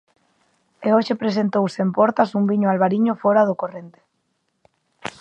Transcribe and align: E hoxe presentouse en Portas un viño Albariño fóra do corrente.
E 0.87 0.89
hoxe 0.95 1.19
presentouse 1.23 1.79
en 1.85 1.89
Portas 1.97 2.29
un 2.39 2.43
viño 2.51 2.67
Albariño 2.69 3.13
fóra 3.23 3.47
do 3.49 3.59
corrente. 3.61 3.99